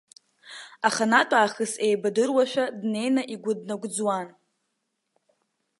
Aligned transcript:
Аханатә 0.87 1.35
аахыс 1.37 1.73
еибыдыруашәа, 1.85 2.65
днеины 2.79 3.21
игәы 3.33 3.53
днагәӡуан. 3.59 4.27